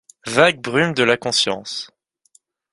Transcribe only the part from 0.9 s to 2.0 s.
de la conscience.